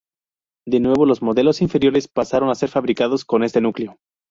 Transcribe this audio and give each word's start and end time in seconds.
De 0.65 0.79
nuevo, 0.79 1.05
los 1.05 1.21
modelos 1.21 1.61
inferiores 1.61 2.07
pasaron 2.07 2.49
a 2.49 2.55
ser 2.55 2.69
fabricados 2.69 3.23
con 3.23 3.43
este 3.43 3.61
núcleo. 3.61 3.99